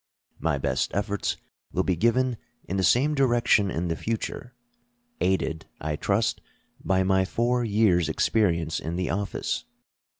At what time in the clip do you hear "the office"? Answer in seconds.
8.95-9.63